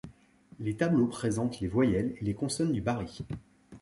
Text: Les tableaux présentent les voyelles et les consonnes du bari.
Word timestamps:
Les 0.59 0.73
tableaux 0.75 1.05
présentent 1.05 1.59
les 1.59 1.67
voyelles 1.67 2.15
et 2.19 2.23
les 2.25 2.33
consonnes 2.33 2.73
du 2.73 2.81
bari. 2.81 3.23